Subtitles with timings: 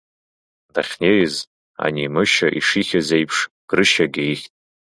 [0.73, 1.35] Дахьнеиз,
[1.85, 3.37] ани Мышьа ишихьыз еиԥш,
[3.69, 4.51] Грышьагьы ихьт.